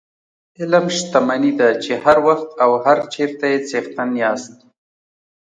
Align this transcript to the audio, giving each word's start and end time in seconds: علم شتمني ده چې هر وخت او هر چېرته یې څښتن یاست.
علم 0.59 0.85
شتمني 0.97 1.51
ده 1.59 1.69
چې 1.83 1.91
هر 2.03 2.17
وخت 2.27 2.49
او 2.63 2.71
هر 2.85 2.97
چېرته 3.13 3.45
یې 3.51 3.57
څښتن 3.69 4.09
یاست. 4.21 4.57